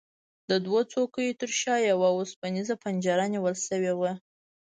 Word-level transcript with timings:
د 0.49 0.51
دوو 0.65 0.79
څوکیو 0.91 1.37
ترشا 1.39 1.75
یوه 1.91 2.07
اوسپنیزه 2.17 2.75
پنجره 2.83 3.25
نیول 3.33 3.55
شوې 3.67 3.93
وه. 3.99 4.11